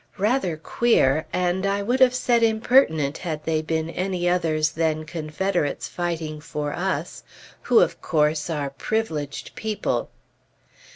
Rather 0.17 0.57
queer; 0.57 1.27
and 1.31 1.63
I 1.63 1.83
would 1.83 1.99
have 1.99 2.15
said 2.15 2.41
impertinent 2.41 3.19
had 3.19 3.43
they 3.43 3.61
been 3.61 3.87
any 3.87 4.27
others 4.27 4.71
than 4.71 5.05
Confederates 5.05 5.87
fighting 5.87 6.41
for 6.41 6.73
us, 6.73 7.21
who, 7.61 7.81
of 7.81 8.01
course, 8.01 8.49
are 8.49 8.71
privileged 8.71 9.53
people. 9.53 10.09